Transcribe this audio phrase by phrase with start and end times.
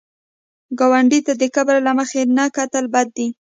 [0.79, 3.27] ګاونډي ته د کبر له مخې نه کتل بد دي